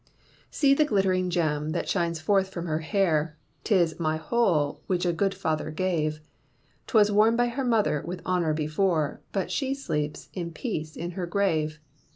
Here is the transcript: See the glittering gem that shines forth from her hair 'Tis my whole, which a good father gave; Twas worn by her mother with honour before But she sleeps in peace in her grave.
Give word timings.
See 0.49 0.73
the 0.73 0.83
glittering 0.83 1.29
gem 1.29 1.73
that 1.73 1.87
shines 1.87 2.19
forth 2.19 2.49
from 2.49 2.65
her 2.65 2.79
hair 2.79 3.37
'Tis 3.63 3.99
my 3.99 4.17
whole, 4.17 4.81
which 4.87 5.05
a 5.05 5.13
good 5.13 5.35
father 5.35 5.69
gave; 5.69 6.21
Twas 6.87 7.11
worn 7.11 7.35
by 7.35 7.49
her 7.49 7.63
mother 7.63 8.01
with 8.03 8.25
honour 8.25 8.55
before 8.55 9.21
But 9.31 9.51
she 9.51 9.75
sleeps 9.75 10.29
in 10.33 10.53
peace 10.53 10.95
in 10.95 11.11
her 11.11 11.27
grave. 11.27 11.79